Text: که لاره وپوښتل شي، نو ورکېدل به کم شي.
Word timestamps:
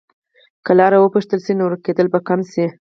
که 0.65 0.71
لاره 0.77 0.97
وپوښتل 0.99 1.39
شي، 1.45 1.53
نو 1.57 1.63
ورکېدل 1.65 2.07
به 2.13 2.19
کم 2.27 2.39
شي. 2.51 2.65